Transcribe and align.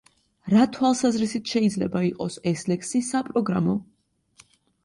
რა 0.53 0.63
თვალსაზრისით 0.77 1.51
შეიძლება 1.55 2.03
იყოს 2.07 2.39
ეს 2.53 2.65
ლექსი 2.73 3.03
საპროგრამო? 3.13 3.77